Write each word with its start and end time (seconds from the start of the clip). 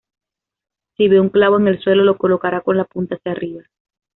Si 0.97 1.07
ve 1.09 1.19
un 1.19 1.29
clavo 1.29 1.59
en 1.59 1.67
el 1.67 1.79
suelo, 1.79 2.03
lo 2.03 2.17
colocará 2.17 2.61
con 2.61 2.75
la 2.75 2.85
punta 2.85 3.17
hacia 3.17 3.33
arriba. 3.33 3.61